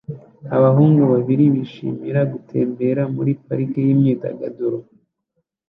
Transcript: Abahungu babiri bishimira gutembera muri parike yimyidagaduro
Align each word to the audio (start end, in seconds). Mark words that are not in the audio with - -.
Abahungu 0.57 1.01
babiri 1.13 1.45
bishimira 1.55 2.19
gutembera 2.33 3.01
muri 3.15 3.31
parike 3.45 3.79
yimyidagaduro 3.87 4.77